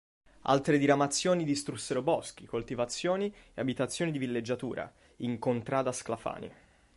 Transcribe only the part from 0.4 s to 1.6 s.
Altre diramazioni